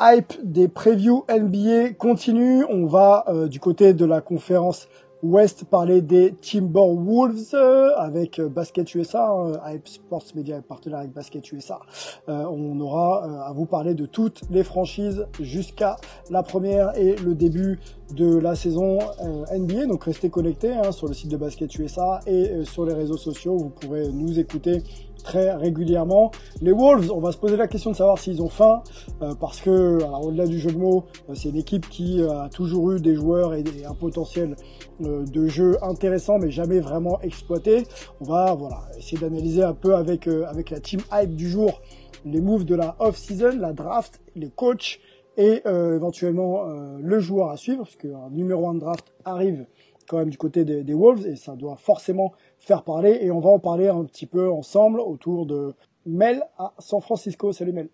[0.00, 2.64] Hype des previews NBA continue.
[2.68, 4.88] On va euh, du côté de la conférence
[5.22, 11.00] Ouest parler des Timberwolves euh, avec euh, Basket USA, euh, Hype Sports Media est partenaire
[11.00, 11.80] avec Basket USA.
[12.28, 15.96] On aura à vous parler de toutes les franchises jusqu'à
[16.30, 17.80] la première et le début
[18.14, 19.86] de la saison euh, NBA.
[19.86, 23.16] Donc restez connectés hein, sur le site de Basket USA et euh, sur les réseaux
[23.16, 23.56] sociaux.
[23.56, 24.82] Vous pourrez nous écouter
[25.22, 26.30] très régulièrement.
[26.62, 28.82] Les Wolves, on va se poser la question de savoir s'ils ont faim,
[29.20, 33.00] euh, parce que, au-delà du jeu de mots, c'est une équipe qui a toujours eu
[33.00, 34.54] des joueurs et, un potentiel
[35.00, 37.84] de jeu intéressant, mais jamais vraiment exploité.
[38.20, 41.80] On va, voilà, essayer d'analyser un peu avec avec la team hype du jour
[42.24, 44.98] les moves de la off-season, la draft, les coachs
[45.38, 49.64] et euh, éventuellement euh, le joueur à suivre, parce qu'un numéro 1 de draft arrive
[50.08, 53.40] quand même du côté des, des Wolves et ça doit forcément faire parler et on
[53.40, 55.74] va en parler un petit peu ensemble autour de
[56.06, 57.52] Mel à San Francisco.
[57.52, 57.88] Salut Mel.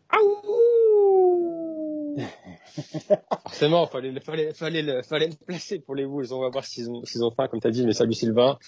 [3.42, 6.32] Forcément, fallait, fallait, fallait, le, fallait le placer pour les Wolves.
[6.32, 7.84] On va voir s'ils ont, s'ils ont faim, comme tu as dit.
[7.84, 8.58] Mais salut Sylvain.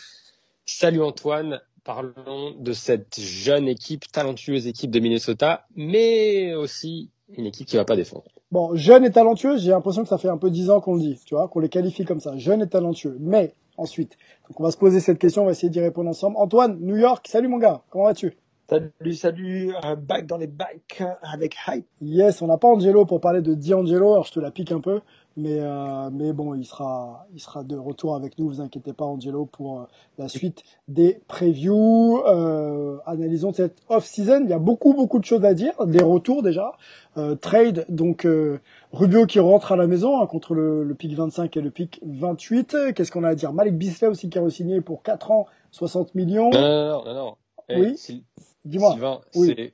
[0.64, 1.60] Salut Antoine.
[1.84, 7.84] Parlons de cette jeune équipe, talentueuse équipe de Minnesota, mais aussi une équipe qui va
[7.84, 8.24] pas défendre.
[8.50, 11.00] Bon, jeune et talentueux, j'ai l'impression que ça fait un peu dix ans qu'on le
[11.00, 13.16] dit, tu vois, qu'on les qualifie comme ça, jeune et talentueux.
[13.20, 14.16] Mais ensuite,
[14.48, 16.36] donc on va se poser cette question, on va essayer d'y répondre ensemble.
[16.38, 18.36] Antoine, New York, salut mon gars, comment vas-tu?
[18.68, 21.86] Salut, salut, un back dans les bikes avec hype.
[22.00, 24.80] Yes, on n'a pas Angelo pour parler de D'Angelo, alors je te la pique un
[24.80, 25.00] peu,
[25.36, 29.04] mais euh, mais bon, il sera il sera de retour avec nous, vous inquiétez pas
[29.04, 29.84] Angelo pour euh,
[30.18, 32.22] la suite des previews.
[32.26, 36.42] Euh, analysons cette off-season, il y a beaucoup beaucoup de choses à dire, des retours
[36.42, 36.72] déjà,
[37.16, 38.60] euh, trade donc euh,
[38.92, 42.00] Rubio qui rentre à la maison hein, contre le, le pick 25 et le pick
[42.06, 42.76] 28.
[42.94, 43.52] Qu'est-ce qu'on a à dire?
[43.52, 46.50] Malik Bisley aussi qui a re-signé pour 4 ans, 60 millions.
[46.50, 47.34] Non, non, non, non.
[47.68, 48.22] Eh, Oui.
[48.64, 48.92] Dis-moi.
[48.92, 49.54] Sylvain, Oui.
[49.56, 49.72] c'est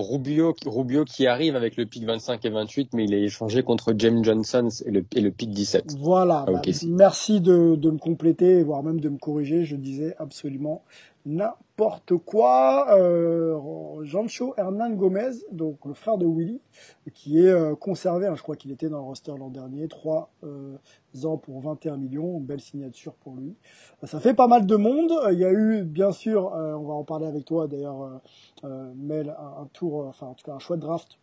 [0.00, 3.94] Rubio, Rubio qui arrive avec le pick 25 et 28, mais il est échangé contre
[3.96, 5.96] James Johnson et le, et le pick 17.
[5.98, 9.64] Voilà, Ah, bah, merci de, de me compléter, voire même de me corriger.
[9.64, 10.82] Je disais absolument
[11.28, 12.86] n'importe quoi.
[12.96, 16.60] Euh, Jancho Hernan Gomez, donc le frère de Willy,
[17.14, 20.30] qui est euh, conservé, hein, je crois qu'il était dans le roster l'an dernier, trois
[20.42, 20.76] euh,
[21.24, 23.54] ans pour 21 millions, belle signature pour lui.
[24.04, 25.12] Ça fait pas mal de monde.
[25.30, 28.18] Il y a eu, bien sûr, euh, on va en parler avec toi d'ailleurs, euh,
[28.64, 31.18] euh, Mel, un, un tour, euh, enfin en tout cas un choix de draft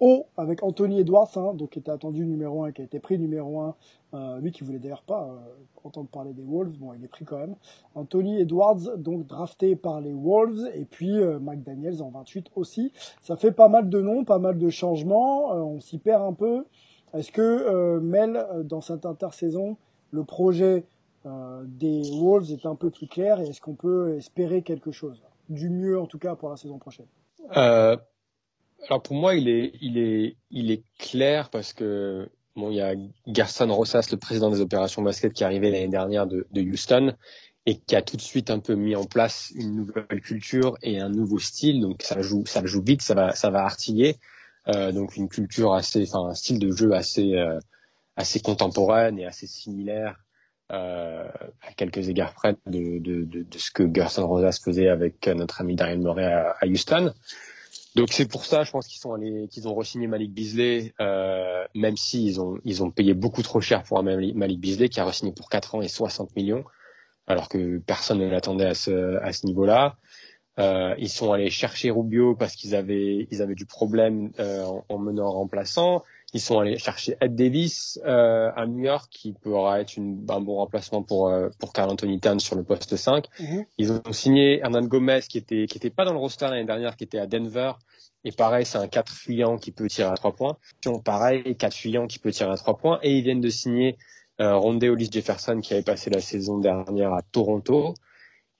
[0.00, 3.18] haut avec Anthony Edwards, hein, donc qui était attendu numéro 1, qui a été pris
[3.18, 3.74] numéro 1,
[4.14, 5.36] euh, lui qui voulait d'ailleurs pas euh,
[5.84, 7.54] entendre parler des Wolves, bon il est pris quand même.
[7.94, 12.92] Anthony Edwards, donc drafté par les Wolves, et puis euh, McDaniels en 28 aussi.
[13.22, 16.32] Ça fait pas mal de noms, pas mal de changements, euh, on s'y perd un
[16.32, 16.64] peu.
[17.12, 19.76] Est-ce que euh, Mel, euh, dans cette intersaison,
[20.10, 20.84] le projet
[21.64, 25.22] des Wolves est un peu plus clair et est-ce qu'on peut espérer quelque chose?
[25.48, 27.06] Du mieux en tout cas pour la saison prochaine.
[28.88, 32.80] Alors pour moi, il est, il est, il est clair parce que bon, il y
[32.80, 32.94] a
[33.26, 37.14] Gerson Rosas, le président des opérations basket, qui est arrivé l'année dernière de, de Houston
[37.66, 41.00] et qui a tout de suite un peu mis en place une nouvelle culture et
[41.00, 41.80] un nouveau style.
[41.80, 44.18] Donc ça joue, ça joue vite, ça va, ça va artiller.
[44.68, 47.58] Euh, donc une culture assez, enfin un style de jeu assez, euh,
[48.16, 50.18] assez contemporaine et assez similaire
[50.72, 51.28] euh,
[51.62, 55.74] à quelques égards près de, de, de, ce que Gerson Rosas faisait avec notre ami
[55.74, 57.12] Daryl Morey à, à Houston.
[57.94, 61.64] Donc c'est pour ça, je pense qu'ils sont allés, qu'ils ont re-signé Malik Beasley, euh,
[61.76, 65.04] même s'ils ont, ils ont payé beaucoup trop cher pour un Malik Beasley qui a
[65.04, 66.64] re-signé pour 4 ans et 60 millions,
[67.28, 69.96] alors que personne ne l'attendait à ce, à ce niveau-là.
[70.58, 74.84] Euh, ils sont allés chercher Rubio parce qu'ils avaient, ils avaient du problème euh, en,
[74.88, 76.04] en meneur remplaçant.
[76.34, 80.40] Ils sont allés chercher Ed Davis euh, à New York, qui pourra être une, un
[80.40, 83.26] bon remplacement pour euh, pour Carl Anthony Towns sur le poste 5.
[83.40, 83.64] Mhm.
[83.78, 86.96] Ils ont signé Hernan Gomez qui était qui était pas dans le roster l'année dernière,
[86.96, 87.72] qui était à Denver.
[88.24, 90.56] Et pareil, c'est un 4 fuyant qui peut tirer à 3 points.
[91.04, 92.98] Pareil, 4 fuyant qui peut tirer à 3 points.
[93.02, 93.96] Et ils viennent de signer
[94.40, 97.94] Euh, Rondé Hollis Jefferson qui avait passé la saison dernière à Toronto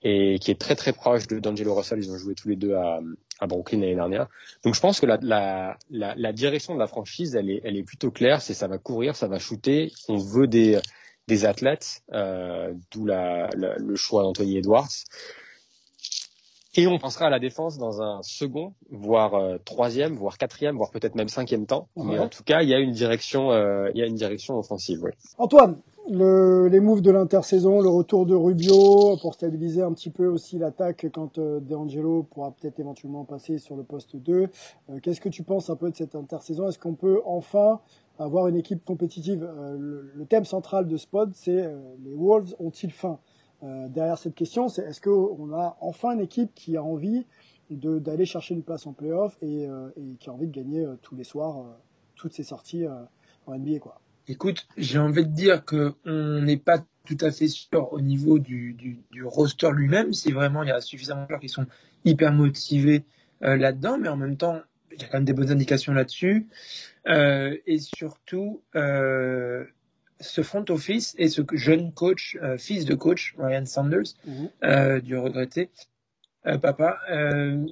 [0.05, 1.99] et qui est très très proche de D'Angelo Russell.
[1.99, 3.01] Ils ont joué tous les deux à,
[3.41, 4.29] à Brooklyn l'année dernière.
[4.63, 7.77] Donc je pense que la, la, la, la, direction de la franchise, elle est, elle
[7.77, 8.43] est plutôt claire.
[8.43, 9.91] C'est ça va courir, ça va shooter.
[10.09, 10.79] On veut des,
[11.27, 14.91] des athlètes, euh, d'où la, le choix d'Anthony Edwards.
[16.77, 20.91] Et on pensera à la défense dans un second, voire euh, troisième, voire quatrième, voire
[20.91, 21.89] peut-être même cinquième temps.
[21.97, 24.59] Mais en tout cas, il y a une direction, euh, il y a une direction
[24.59, 24.99] offensive.
[25.05, 25.13] Oui.
[25.39, 25.81] Antoine,
[26.11, 30.59] le, les moves de l'intersaison, le retour de Rubio pour stabiliser un petit peu aussi
[30.59, 34.49] l'attaque quand euh, DeAngelo pourra peut-être éventuellement passer sur le poste 2.
[34.91, 36.69] Euh, qu'est-ce que tu penses un peu de cette intersaison?
[36.69, 37.81] Est-ce qu'on peut enfin
[38.19, 39.49] avoir une équipe compétitive?
[39.79, 41.75] Le, le, thème central de Spot, c'est
[42.05, 43.19] les Wolves ont-ils faim?
[43.65, 47.27] Euh, derrière cette question, c'est est-ce qu'on a enfin une équipe qui a envie
[47.71, 50.97] d'aller chercher une place en playoff et, euh, et qui a envie de gagner euh,
[51.01, 51.65] tous les soirs
[52.15, 52.87] toutes ses sorties
[53.47, 54.01] en NBA quoi?
[54.29, 58.39] Écoute, j'ai envie de dire que on n'est pas tout à fait sûr au niveau
[58.39, 60.13] du, du, du roster lui-même.
[60.13, 61.67] C'est vraiment il y a suffisamment de joueurs qui sont
[62.05, 63.05] hyper motivés
[63.41, 64.61] là-dedans, mais en même temps
[64.93, 66.47] il y a quand même des bonnes indications là-dessus.
[67.07, 69.65] Euh, et surtout, euh,
[70.21, 74.15] ce front office et ce jeune coach, euh, fils de coach, Ryan Sanders,
[74.63, 75.71] euh, du regretté
[76.47, 76.99] euh, papa,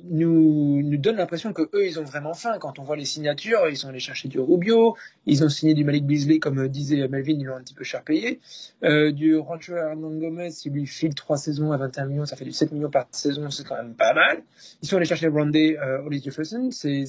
[0.05, 2.59] nous, nous donne l'impression que eux, ils ont vraiment faim.
[2.61, 4.97] Quand on voit les signatures, ils sont allés chercher du Rubio,
[5.27, 8.03] ils ont signé du Malik Beasley, comme disait Melvin, ils l'ont un petit peu cher
[8.03, 8.41] payé.
[8.83, 12.53] du Rancho Hernan Gomez, il lui file trois saisons à 21 millions, ça fait du
[12.53, 14.43] 7 millions par saison, c'est quand même pas mal.
[14.83, 17.05] Ils sont allés chercher Brandé, euh, Jefferson, c'est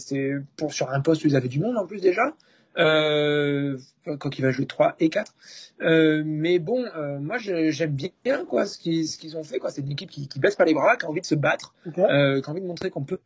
[0.57, 2.33] pour sur un poste où ils avaient du monde en plus déjà
[2.77, 3.77] euh,
[4.19, 5.33] quand il va jouer 3 et 4.
[5.81, 9.59] Euh, mais bon, euh, moi j'aime bien quoi ce qu'ils ce qu'ils ont fait.
[9.59, 9.69] quoi.
[9.69, 11.73] C'est une équipe qui, qui baisse pas les bras, qui a envie de se battre,
[11.97, 13.19] euh, qui a envie de montrer qu'on peut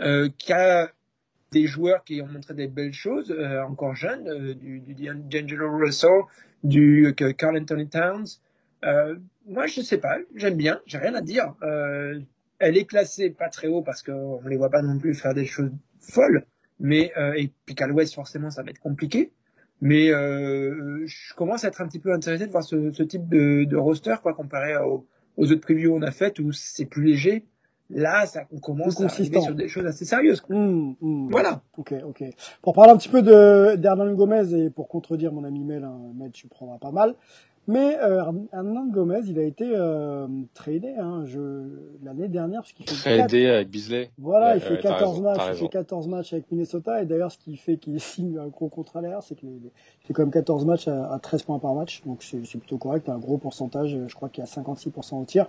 [0.00, 0.90] euh, qui a
[1.52, 6.22] des joueurs qui ont montré des belles choses, euh, encore jeunes, du, du D'Angelo Russell,
[6.64, 8.26] du Carl Anthony Towns.
[9.46, 11.54] moi je sais pas, j'aime bien, j'ai rien à dire.
[12.58, 15.46] elle est classée pas très haut parce qu'on les voit pas non plus faire des
[15.46, 15.70] choses
[16.00, 16.46] folles.
[16.78, 19.32] Mais euh, et puis qu'à l'Ouest forcément ça va être compliqué.
[19.80, 23.28] Mais euh, je commence à être un petit peu intéressé de voir ce, ce type
[23.28, 25.06] de, de, roster quoi comparé aux,
[25.36, 27.44] aux autres previews qu'on a faites où c'est plus léger.
[27.88, 30.42] Là, ça, on commence à arriver sur des choses assez sérieuses.
[30.48, 31.28] Mmh, mmh.
[31.30, 31.62] Voilà.
[31.76, 32.24] Ok, ok.
[32.60, 36.00] Pour parler un petit peu de d'Hernan Gomez et pour contredire mon ami Mel, hein,
[36.16, 37.14] Mel, tu prendras pas mal.
[37.68, 38.22] Mais euh,
[38.52, 41.24] Hernan Gomez, il a été euh, tradé hein,
[42.04, 44.10] l'année dernière parce qu'il fait tradé avec Bisley.
[44.18, 47.56] Voilà, il fait 14 matchs, il fait 14 matchs avec Minnesota et d'ailleurs ce qui
[47.56, 49.70] fait qu'il signe un gros contrat derrière, c'est qu'il
[50.00, 53.08] fait quand même 14 matchs à, à 13 points par match, donc c'est plutôt correct,
[53.08, 55.46] un gros pourcentage, je crois qu'il y a 56% au tir.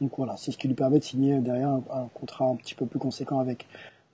[0.00, 2.76] Donc voilà, c'est ce qui lui permet de signer derrière un, un contrat un petit
[2.76, 3.66] peu plus conséquent avec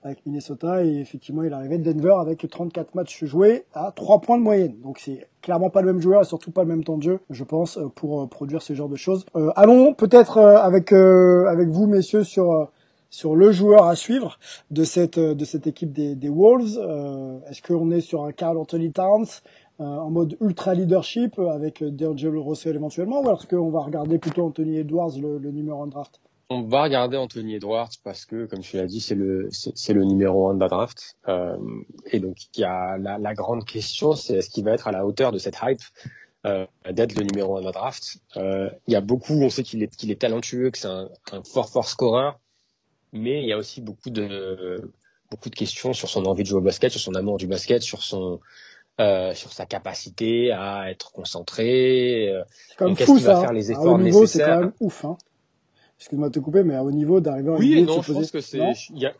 [0.05, 4.37] avec Minnesota et effectivement il arrivait de Denver avec 34 matchs joués à 3 points
[4.37, 4.75] de moyenne.
[4.81, 7.19] Donc c'est clairement pas le même joueur et surtout pas le même temps de jeu,
[7.31, 9.25] je pense, euh, pour euh, produire ce genre de choses.
[9.35, 12.69] Euh, allons peut-être avec avec vous messieurs sur
[13.09, 14.37] sur le joueur à suivre
[14.69, 16.77] de cette de cette équipe des, des Wolves.
[17.49, 19.25] Est-ce qu'on est sur un Carl Anthony Towns
[19.79, 24.77] en mode ultra leadership avec D'Angelo Russell éventuellement ou est-ce qu'on va regarder plutôt Anthony
[24.77, 26.19] Edwards le, le numéro 1 draft?
[26.49, 30.03] On va regarder Anthony Edwards parce que, comme tu l'as dit, c'est le c'est le
[30.03, 31.17] numéro un de la draft.
[31.27, 31.57] Euh,
[32.11, 34.91] et donc il y a la, la grande question, c'est est-ce qu'il va être à
[34.91, 35.81] la hauteur de cette hype
[36.45, 38.17] euh, d'être le numéro un de la draft?
[38.37, 41.09] Euh, il y a beaucoup, on sait qu'il est qu'il est talentueux, que c'est un,
[41.31, 42.39] un, fort fort scoreur,
[43.11, 44.91] mais il y a aussi beaucoup de
[45.31, 47.81] beaucoup de questions sur son envie de jouer au basket, sur son amour du basket,
[47.81, 48.39] sur son
[48.99, 52.29] euh, sur sa capacité à être concentré.
[52.29, 52.43] Euh,
[52.77, 53.33] quand même fou ça.
[53.33, 55.03] Va faire les efforts niveau, C'est quand même ouf.
[55.03, 55.17] Hein
[55.97, 58.41] excuse-moi de te couper, mais à haut niveau d'arriver à oui, non, je pense que
[58.41, 58.59] c'est,
[58.93, 59.13] y a,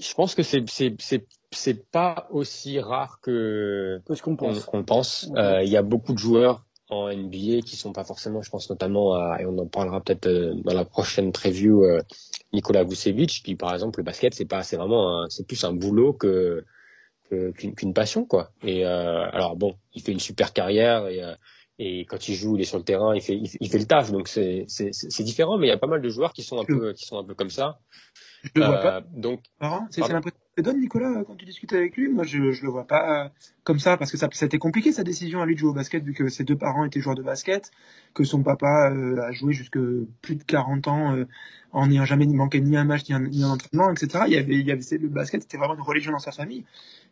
[0.00, 4.68] je pense que c'est, c'est, c'est, c'est pas aussi rare que, que ce qu'on pense.
[4.72, 5.30] On, pense.
[5.36, 8.68] Euh, il y a beaucoup de joueurs en NBA qui sont pas forcément, je pense
[8.70, 12.00] notamment à, et on en parlera peut-être euh, dans la prochaine preview, euh,
[12.52, 16.12] Nikola Vucevic, qui par exemple le basket c'est pas, c'est vraiment, c'est plus un boulot
[16.12, 16.64] que
[17.30, 18.50] qu'une passion quoi.
[18.64, 21.22] Et euh, alors bon, il fait une super carrière et
[21.82, 24.12] et quand il joue, il est sur le terrain, il fait, il, fait le taf.
[24.12, 24.66] Donc c'est,
[25.20, 27.18] différent, mais il y a pas mal de joueurs qui sont un peu, qui sont
[27.18, 27.78] un peu comme ça.
[28.42, 28.96] Je le vois pas.
[28.96, 29.42] Euh, donc,
[29.90, 32.08] c'est, c'est l'impression que donne Nicolas quand tu discutes avec lui.
[32.08, 33.28] Moi, je, je le vois pas euh,
[33.64, 35.70] comme ça parce que ça, ça a été compliqué sa décision à lui de jouer
[35.70, 37.70] au basket vu que ses deux parents étaient joueurs de basket,
[38.14, 39.78] que son papa euh, a joué jusque
[40.22, 41.24] plus de 40 ans
[41.72, 44.24] en n'ayant jamais manqué ni un match ni un, ni un entraînement, etc.
[44.26, 46.64] Il y avait, il y avait le basket, c'était vraiment une religion dans sa famille.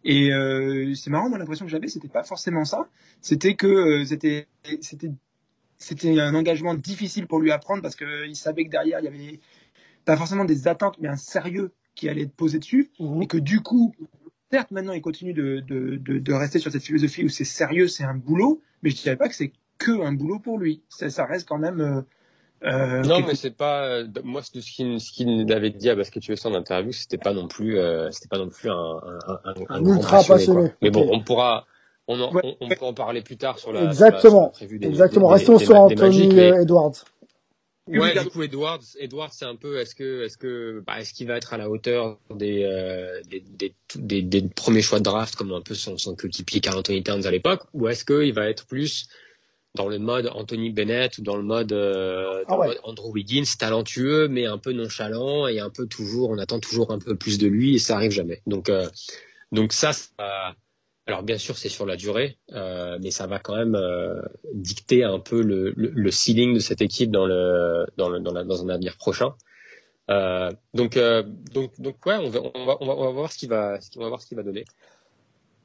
[0.05, 2.89] Et euh, c'est marrant, moi l'impression que j'avais, c'était pas forcément ça.
[3.21, 4.47] C'était que euh, c'était
[4.81, 5.11] c'était
[5.77, 9.41] c'était un engagement difficile pour lui apprendre parce qu'il savait que derrière il y avait
[10.09, 13.23] pas forcément des attentes, mais un sérieux qui allait être posé dessus, mhm.
[13.23, 13.95] et que du coup
[14.51, 17.89] certes, maintenant, il continue de, de, de, de rester sur cette philosophie où c'est sérieux,
[17.89, 20.83] c'est un boulot, mais je dirais pas que c'est que un boulot pour lui.
[20.89, 21.81] Ça, ça reste quand même.
[21.83, 22.01] Euh,
[22.65, 26.27] euh, non, mais c'est pas euh, moi ce qu'il ce qu'il avait dit à Basket
[26.27, 29.55] USA en interview, c'était pas non plus euh, c'était pas non plus un, un, un,
[29.69, 30.73] un ultra passionné.
[30.81, 31.67] Mais bon, on pourra
[32.09, 34.87] on, en, on, on, peut en parler plus tard sur la exactement sur la, des,
[34.87, 35.29] exactement.
[35.29, 37.05] Des, Restons sur Anthony Edwards.
[37.89, 41.27] Ouais, du coup Edwards, Edwards, c'est un peu est-ce que est-ce que bah, est-ce qu'il
[41.27, 45.37] va être à la hauteur des, euh, des, des, des, des, premiers choix de draft
[45.37, 48.49] comme un peu son, son coéquipier Carl Anthony Towns à l'époque ou est-ce qu'il va
[48.49, 49.09] être plus
[49.75, 52.67] dans le mode Anthony Bennett ou dans le mode, euh, dans ah ouais.
[52.69, 56.61] le mode Andrew Wiggins, talentueux mais un peu nonchalant et un peu toujours, on attend
[56.61, 58.43] toujours un peu plus de lui et ça arrive jamais.
[58.47, 58.89] Donc euh,
[59.53, 60.57] donc ça, ça,
[61.09, 64.21] alors bien sûr c'est sur la durée, euh, mais ça va quand même euh,
[64.53, 68.69] dicter un peu le, le, ceiling de cette équipe dans le dans le dans, un
[68.69, 69.35] avenir prochain.
[70.11, 70.99] Euh, donc
[71.51, 74.43] donc donc ouais, on va on va on va, voir ce qui va va va
[74.43, 74.67] donner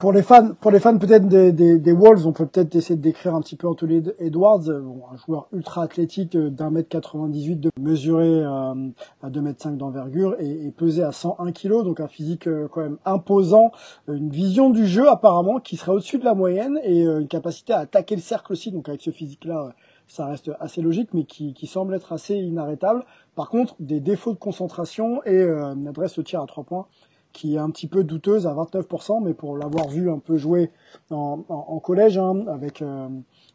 [0.03, 2.97] pour les fans, pour les fans peut-être des, des, des, Wolves, on peut peut-être essayer
[2.97, 7.55] de décrire un petit peu Anthony Edwards, bon, un joueur ultra athlétique d'un mètre 98,
[7.55, 8.73] de mesurer euh,
[9.21, 12.67] à 2 mètres 5 d'envergure et, et, peser à 101 kg, donc un physique euh,
[12.69, 13.71] quand même imposant,
[14.09, 17.71] une vision du jeu apparemment qui serait au-dessus de la moyenne et euh, une capacité
[17.71, 19.69] à attaquer le cercle aussi, donc avec ce physique-là,
[20.09, 23.05] ça reste assez logique, mais qui, qui, semble être assez inarrêtable.
[23.35, 26.87] Par contre, des défauts de concentration et une adresse au tir à 3 points
[27.33, 30.71] qui est un petit peu douteuse à 29%, mais pour l'avoir vu un peu jouer
[31.09, 33.09] en, collège hein, avec euh,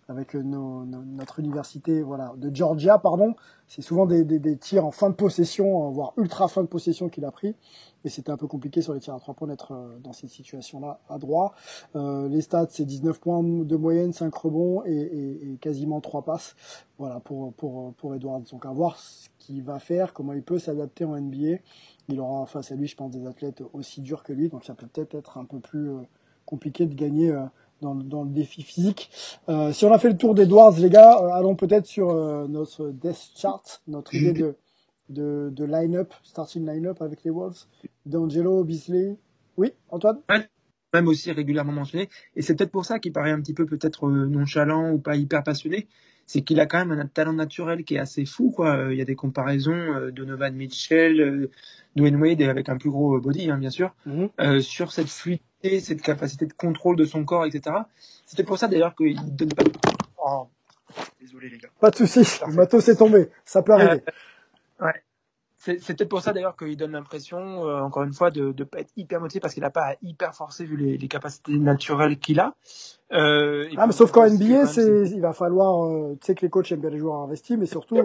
[0.09, 3.35] avec nos, nos, notre université voilà de Georgia pardon,
[3.67, 7.09] c'est souvent des, des, des, tirs en fin de possession, voire ultra fin de possession
[7.09, 7.55] qu'il a pris,
[8.05, 10.31] et c'était un peu compliqué sur les tirs à trois points d'être euh, dans cette
[10.31, 11.55] situation-là à droit.
[11.97, 16.23] Euh, les stats c'est 19 points de moyenne, 5 rebonds et, et, et, quasiment 3
[16.23, 16.57] passes.
[16.99, 18.43] Voilà pour pour pour Edwards.
[18.51, 21.59] Donc à voir ce qu'il va faire, comment il peut s'adapter en NBA
[22.09, 24.75] il aura face à lui, je pense, des athlètes aussi durs que lui, donc ça
[24.75, 26.01] peut peut-être être un peu plus euh,
[26.47, 27.45] compliqué de gagner euh,
[27.81, 29.11] dans, le défi physique.
[29.49, 32.47] Euh, si on a fait le tour d'Edwards, les gars, euh, allons peut-être sur euh,
[32.49, 34.55] notre death chart, notre idée
[35.09, 37.67] de, line-up, starting line-up avec les Wolves.
[38.07, 39.17] D'Angelo, Beasley.
[39.57, 40.19] Oui, Antoine
[40.93, 42.09] Même aussi régulièrement mentionné.
[42.37, 45.43] Et c'est peut-être pour ça qu'il paraît un petit peu peut-être nonchalant ou pas hyper
[45.43, 45.89] passionné
[46.31, 48.51] c'est qu'il a quand même un talent naturel qui est assez fou.
[48.51, 48.89] Quoi.
[48.91, 51.49] Il y a des comparaisons Donovan Mitchell,
[51.99, 54.31] Dwayne Wade avec un plus gros body, hein, bien sûr, mm-hmm.
[54.41, 57.77] euh, sur cette fluidité, cette capacité de contrôle de son corps, etc.
[58.27, 59.65] C'était pour ça d'ailleurs qu'il donne pas.
[60.25, 60.49] Oh.
[61.21, 61.69] Désolé les gars.
[61.81, 62.21] Pas de souci.
[62.47, 63.29] Le matos est tombé.
[63.45, 64.03] Ça peut arriver.
[64.81, 65.03] Euh, ouais.
[65.59, 68.79] C'est peut-être pour ça d'ailleurs qu'il donne l'impression, euh, encore une fois, de ne pas
[68.79, 72.19] être hyper motivé parce qu'il n'a pas à hyper forcer vu les, les capacités naturelles
[72.19, 72.55] qu'il a.
[73.13, 76.49] Euh, ah, mais sauf qu'en NBA, c'est, il va falloir, euh, tu sais que les
[76.49, 78.01] coachs aiment bien les joueurs investis, mais surtout,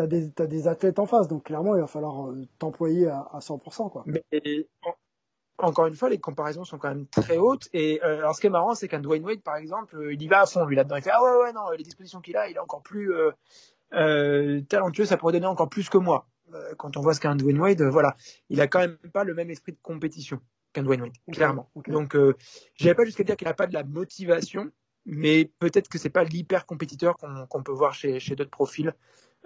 [0.00, 2.46] euh, tu as des, t'as des athlètes en face, donc clairement, il va falloir euh,
[2.58, 4.04] t'employer à, à 100%, quoi.
[4.06, 4.22] Mais,
[5.60, 7.68] encore une fois, les comparaisons sont quand même très hautes.
[7.72, 10.28] Et euh, alors, ce qui est marrant, c'est qu'un Dwayne Wade, par exemple, il y
[10.28, 10.96] va à fond, lui, là-dedans.
[10.96, 13.12] Il fait, ah ouais, ouais, non, les dispositions qu'il a, il est encore plus
[13.90, 16.26] talentueux, ça pourrait donner encore plus que moi.
[16.54, 18.16] Euh, quand on voit ce qu'est un Dwayne Wade, euh, voilà,
[18.48, 20.40] il a quand même pas le même esprit de compétition
[20.72, 21.70] qu'un Dwayne Wade, clairement.
[21.74, 21.92] Okay.
[21.92, 22.34] Donc, euh,
[22.74, 24.70] j'irais pas jusqu'à dire qu'il n'a pas de la motivation,
[25.04, 28.94] mais peut-être que c'est pas l'hyper compétiteur qu'on qu peut voir chez, chez d'autres profils.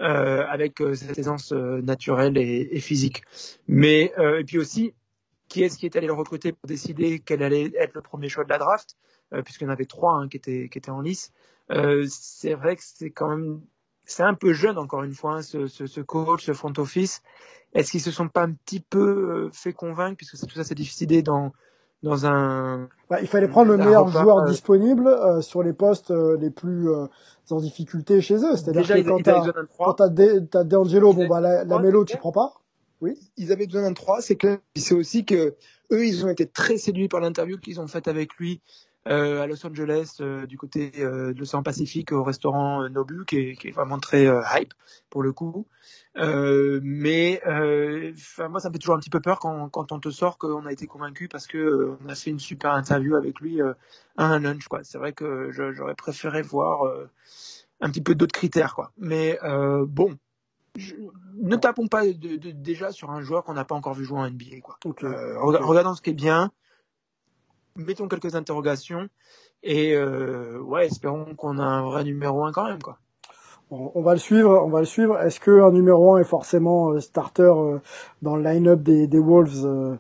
[0.01, 3.23] Euh, avec euh, cette aisance euh, naturelle et, et, physique.
[3.69, 4.95] Mais et puis aussi,
[5.49, 8.43] qui est-ce qui est allé le recruter pour décider quel allait être le premier choix
[8.45, 8.97] de la draft,
[9.45, 11.31] puisqu'il y en avait trois hein, qui étaient qui étaient en lice.
[12.09, 13.61] c'est vrai que c'est quand même
[14.05, 17.23] c'est un peu jeune encore une fois, hein, ce, ce, ce, coach, ce front office.
[17.75, 20.75] Est-ce qu'ils se sont pas un petit peu euh, fait convaincre, puisque tout ça c'est
[20.75, 21.53] difficile dans
[22.03, 22.89] dans un.
[23.09, 24.49] Bah, il fallait prendre le meilleur joueur euh...
[24.49, 27.07] disponible euh, sur les postes euh, les plus euh,
[27.51, 28.57] en difficulté chez eux.
[28.57, 29.43] C'est-à-dire que quand t'as
[29.79, 30.09] quand t'as
[30.51, 32.55] t'as D'Angelo, bon bah la, la mélo tu prends pas.
[33.01, 33.19] Oui.
[33.37, 35.57] Ils avaient besoin d'un 3, c'est que c'est aussi que
[35.91, 39.47] eux ils ont été très séduits par l'interview qu'ils ont faite avec lui euh, à
[39.47, 43.69] Los Angeles, euh, du côté euh, de l'océan Pacifique, au restaurant Nobu, qui est, qui
[43.69, 44.75] est vraiment très hype
[45.11, 45.67] pour le coup.
[46.15, 50.39] mais moi, ça me fait toujours un petit peu peur quand, quand on te sort
[50.39, 53.75] qu'on a été convaincu parce que on a fait une super interview avec lui à
[54.17, 54.69] un lunch.
[54.69, 54.85] Quoi.
[54.85, 56.91] C'est vrai que j'aurais préféré voir
[57.81, 58.75] un petit peu d'autres critères.
[58.75, 58.93] Quoi.
[58.99, 59.39] Mais
[59.87, 60.17] bon,
[60.77, 60.95] je,
[61.35, 64.19] ne tapons pas de, de, déjà sur un joueur qu'on n'a pas encore vu jouer
[64.19, 64.61] en NBA.
[64.63, 64.79] Quoi.
[64.85, 65.07] Okay.
[65.07, 66.51] Euh, regardons ce qui est bien,
[67.77, 69.09] mettons quelques interrogations
[69.63, 72.99] et euh, ouais, espérons qu'on a un vrai numéro 1 quand même quoi.
[73.75, 75.19] On, va le suivre, on va le suivre.
[75.19, 77.79] Est-ce que un numéro 1 est forcément euh, starter euh,
[78.21, 79.97] dans le line-up des, des Wolves, euh,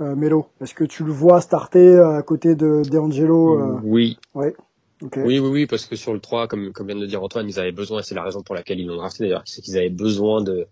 [0.00, 0.46] euh Melo?
[0.62, 4.18] Est-ce que tu le vois starter à côté de D'Angelo Oui.
[4.34, 4.56] Ouais.
[5.02, 5.22] Okay.
[5.22, 7.46] Oui, oui, oui, parce que sur le 3, comme, comme vient de le dire Antoine,
[7.46, 9.76] ils avaient besoin, et c'est la raison pour laquelle ils l'ont drafté d'ailleurs, c'est qu'ils
[9.76, 10.66] avaient besoin de,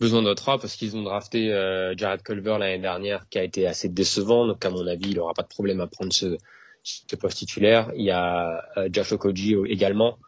[0.00, 3.66] besoin de trois parce qu'ils ont drafté euh, Jared Culver l'année dernière qui a été
[3.66, 4.46] assez décevant.
[4.46, 6.36] Donc à mon avis, il aura pas de problème à prendre ce,
[6.82, 7.90] ce poste titulaire.
[7.96, 10.18] Il y a euh, Josh Okoji également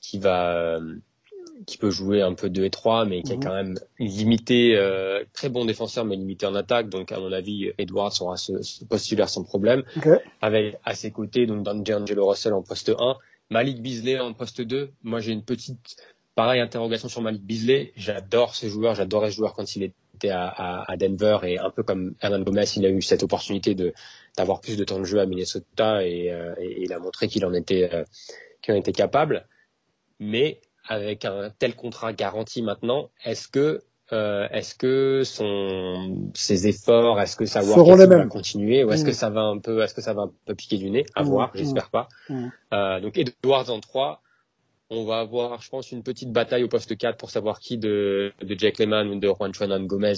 [0.00, 0.78] qui va
[1.66, 5.24] qui peut jouer un peu 2 et 3, mais qui est quand même limité, euh,
[5.32, 6.88] très bon défenseur, mais limité en attaque.
[6.88, 9.82] Donc, à mon avis, Edwards aura ce, ce poste titulaire sans problème.
[10.42, 13.16] Avec à ses côtés, donc D'Angelo Russell en poste 1,
[13.50, 14.90] Malik Beasley en poste 2.
[15.02, 15.96] Moi, j'ai une petite
[16.36, 17.94] Pareil, interrogation sur Malik Beasley.
[17.96, 21.70] J'adore ce joueur, j'adorais ce joueur quand il était à, à, à, Denver et un
[21.70, 23.94] peu comme Hernan Gomez, il a eu cette opportunité de
[24.36, 27.46] d'avoir plus de temps de jeu à Minnesota et, euh, et il a montré qu'il
[27.46, 28.04] en était euh,
[28.60, 29.46] qu'il en était capable.
[30.20, 37.18] Mais avec un tel contrat garanti maintenant, est-ce que euh, est-ce que son ses efforts,
[37.18, 39.14] est-ce que ça va continuer ou est-ce que mm.
[39.14, 41.06] ça va un peu est-ce que ça va un peu piquer du nez?
[41.14, 41.26] À mm.
[41.28, 42.08] voir, j'espère pas.
[42.28, 43.00] Mm.
[43.00, 44.20] Donc Edwards en 3,
[44.90, 48.32] on va avoir, je pense, une petite bataille au poste 4 pour savoir qui de,
[48.40, 50.14] de Jack Lehman ou de Juan Chuanan Gomez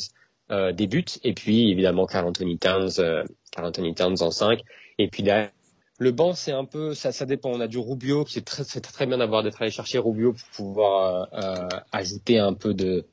[0.51, 1.19] euh, débute.
[1.25, 4.61] Et puis, évidemment, Carl Anthony Towns, euh, Carl Anthony Towns en 5.
[4.99, 5.51] Et puis là,
[5.99, 7.51] le banc, c'est un peu, ça, ça dépend.
[7.51, 10.33] On a du Rubio, qui est très, c'est très bien d'avoir d'être allé chercher Rubio
[10.33, 13.05] pour pouvoir euh, euh ajouter un peu de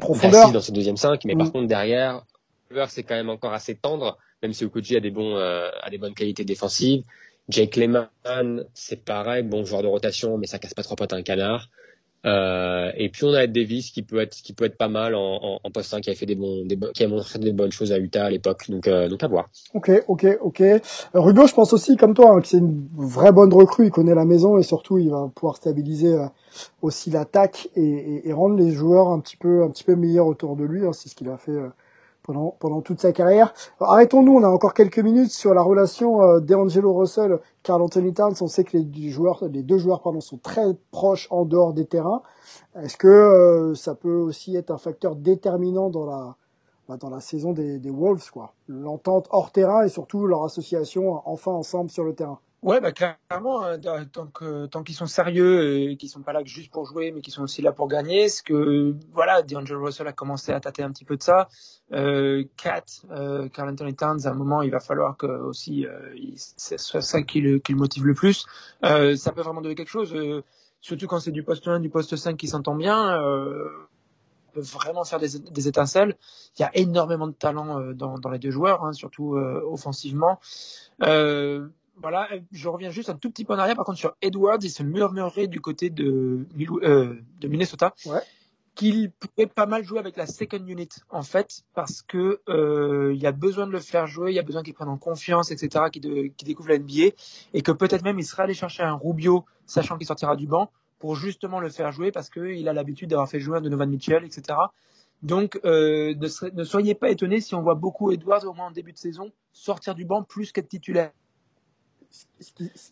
[0.00, 1.24] profondeur dans ce deuxième 5.
[1.24, 1.52] Mais par mm.
[1.52, 2.24] contre, derrière,
[2.88, 6.14] c'est quand même encore assez tendre, même si Okoji a des bons, a des bonnes
[6.14, 7.04] qualités défensives.
[7.50, 8.08] Jake Lehman,
[8.74, 11.68] c'est pareil, bon joueur de rotation, mais ça casse pas trop potes un canard.
[12.26, 15.14] Euh, et puis on a Ed Davis qui peut être qui peut être pas mal
[15.14, 17.92] en, en, poste 1 qui a fait des bons qui a montré des bonnes choses
[17.92, 19.48] à Utah à l'époque donc euh, donc à voir.
[19.72, 20.62] Ok ok ok.
[21.14, 24.14] Rubio je pense aussi comme toi hein, que c'est une vraie bonne recrue il connaît
[24.14, 26.26] la maison et surtout il va pouvoir stabiliser euh,
[26.82, 30.64] aussi l'attaque et, rendre les joueurs un petit peu un petit peu meilleurs autour de
[30.64, 31.68] lui hein, c'est ce qu'il a fait euh,
[32.22, 33.52] pendant, pendant toute sa carrière.
[33.80, 38.34] Arrêtons-nous, on a encore quelques minutes sur la relation euh, d'Angelo Russell, Carl Anthony Towns.
[38.40, 42.22] On sait que les, deux joueurs pardon, sont très proches en dehors des terrains.
[42.76, 46.36] Est-ce que euh, ça peut aussi être un facteur déterminant dans la,
[46.88, 48.30] bah, dans la saison des, des Wolves,
[48.68, 52.38] L'entente hors terrain et surtout leur association enfin ensemble sur le terrain.
[52.62, 53.78] Ouais, bah clairement, hein,
[54.12, 57.22] tant que tant qu'ils sont sérieux et qu'ils sont pas là juste pour jouer, mais
[57.22, 60.82] qu'ils sont aussi là pour gagner, ce que voilà, D'Angelo Russell a commencé à tâter
[60.82, 61.48] un petit peu de ça.
[61.92, 66.14] Euh, Kat, euh, Carl Anthony Towns, à un moment, il va falloir que aussi euh,
[66.36, 68.44] ce soit ça qui le, qui le motive le plus.
[68.84, 70.44] Euh, ça peut vraiment donner quelque chose, euh,
[70.82, 73.22] surtout quand c'est du poste 1, du poste 5 qui s'entend bien.
[73.22, 73.70] Euh,
[74.52, 76.16] peut vraiment faire des, des, étincelles.
[76.58, 80.40] Il y a énormément de talent euh, dans, dans les deux joueurs, hein, surtout offensivement.
[81.02, 81.68] Euh,
[82.00, 83.76] voilà, je reviens juste un tout petit peu en arrière.
[83.76, 86.46] Par contre, sur Edwards, il se murmurait du côté de,
[86.82, 88.20] euh, de Minnesota ouais.
[88.74, 93.20] qu'il pourrait pas mal jouer avec la second unit, en fait, parce que euh, il
[93.20, 95.50] y a besoin de le faire jouer, il y a besoin qu'il prenne en confiance,
[95.50, 97.14] etc., qu'il découvre la NBA,
[97.52, 100.70] et que peut-être même il sera allé chercher un Rubio, sachant qu'il sortira du banc,
[100.98, 104.24] pour justement le faire jouer, parce qu'il a l'habitude d'avoir fait jouer un Donovan Mitchell,
[104.24, 104.58] etc.
[105.22, 108.70] Donc, euh, ne, ne, soyez pas étonnés si on voit beaucoup Edwards, au moins en
[108.70, 111.20] début de saison, sortir du banc plus qu'être titulaire ce qui,
[111.90, 111.99] ce qui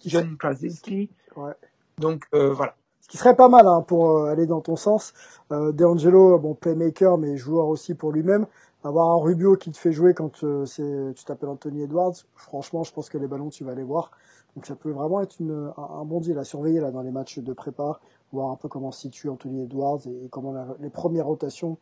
[0.05, 1.11] John Krasinski.
[1.37, 1.55] Ouais.
[1.99, 2.75] Donc euh, voilà.
[3.09, 5.15] Ce qui serait pas mal hein, pour euh, aller dans ton sens.
[5.51, 8.47] Euh, D'Angelo, bon playmaker, mais joueur aussi pour lui-même.
[8.85, 12.83] Avoir un Rubio qui te fait jouer quand euh, c'est, tu t'appelles Anthony Edwards, franchement,
[12.83, 14.11] je pense que les ballons, tu vas les voir.
[14.55, 17.39] Donc ça peut vraiment être une, un, bon deal à surveiller là dans les matchs
[17.39, 17.99] de prépa,
[18.31, 21.79] voir un peu comment se situe Anthony Edwards et, comment les premières rotations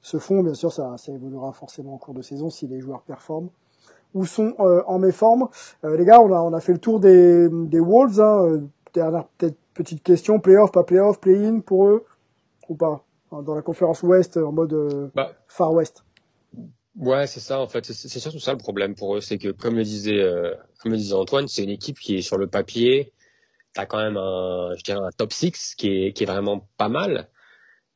[0.00, 0.42] se font.
[0.42, 3.50] Bien sûr, ça, ça évoluera forcément en cours de saison si les joueurs performent
[4.14, 5.48] ou sont euh, en méforme.
[5.84, 8.20] Euh, les gars, on a, on a fait le tour des, des Wolves.
[8.20, 8.44] Hein.
[8.44, 8.60] Euh,
[8.92, 12.04] dernière peut-être petite question, playoff, pas playoff, play-in pour eux
[12.68, 13.04] ou pas?
[13.30, 16.04] Dans la conférence Ouest en mode bah, Far West.
[16.96, 17.84] Ouais, c'est ça en fait.
[17.84, 20.20] C'est surtout ça le problème pour eux, c'est que comme le disait,
[20.82, 23.12] comme le disait Antoine, c'est une équipe qui est sur le papier.
[23.72, 26.88] T'as quand même un, je dirais un top 6 qui est, qui est vraiment pas
[26.88, 27.28] mal.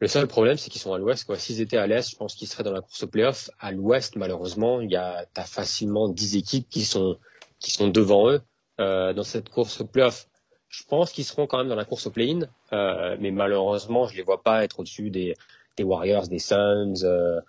[0.05, 1.35] Le seul problème, c'est qu'ils sont à l'ouest.
[1.37, 3.49] S'ils étaient à l'est, je pense qu'ils seraient dans la course au playoff.
[3.59, 7.17] À l'ouest, malheureusement, il y a as facilement 10 équipes qui sont
[7.59, 8.43] qui sont devant eux
[8.83, 10.29] euh, dans cette course au playoff.
[10.69, 12.41] Je pense qu'ils seront quand même dans la course au play-in,
[12.75, 15.35] euh, mais malheureusement, je les vois pas être au-dessus des,
[15.81, 17.41] Warriors, des Suns euh,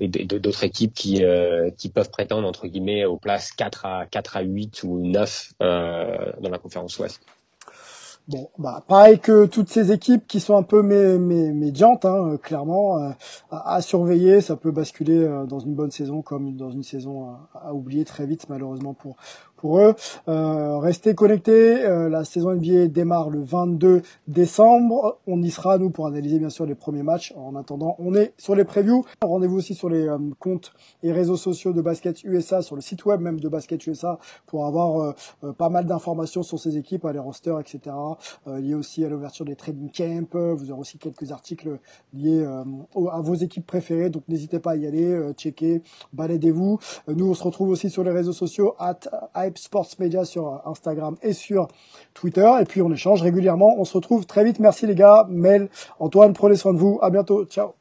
[0.00, 1.22] et d'autres équipes qui
[1.76, 6.32] qui peuvent prétendre entre guillemets aux places 4 à 4 à 8 ou 9 euh,
[6.40, 7.20] dans la conférence ouest.
[8.26, 12.30] Bon, bah pareil que toutes ces équipes qui sont un peu mé mé médiantes, hein,
[12.32, 13.10] euh, clairement, euh,
[13.50, 14.40] à, surveiller.
[14.40, 18.24] Ça peut basculer euh, dans une bonne saison comme dans une saison à, oublier très
[18.24, 19.16] vite, malheureusement pour
[19.64, 19.94] pour eux.
[20.26, 21.82] restez connectés.
[22.10, 25.18] la saison NBA démarre le 22 décembre.
[25.26, 27.32] On y sera nous pour analyser bien sûr les premiers matchs.
[27.34, 29.06] En attendant, on est sur les previews.
[29.22, 30.06] Rendez-vous aussi sur les
[30.38, 34.18] comptes et réseaux sociaux de Basket USA, sur le site web même de Basket USA
[34.46, 35.14] pour avoir
[35.56, 37.96] pas mal d'informations sur ces équipes, les rosters, etc.
[38.46, 40.54] liés aussi à l'ouverture des trading camps.
[40.54, 41.78] Vous aurez aussi quelques articles
[42.12, 44.10] liés à vos équipes préférées.
[44.10, 46.78] Donc n'hésitez pas à y aller, euh, checker, baladez-vous.
[47.08, 49.00] Euh, nous, on se retrouve aussi sur les réseaux sociaux, at
[49.58, 51.68] Sports Media sur Instagram et sur
[52.14, 52.50] Twitter.
[52.60, 53.74] Et puis on échange régulièrement.
[53.78, 54.58] On se retrouve très vite.
[54.60, 55.26] Merci les gars.
[55.28, 56.98] Mel, Antoine, prenez soin de vous.
[57.02, 57.44] À bientôt.
[57.46, 57.74] Ciao.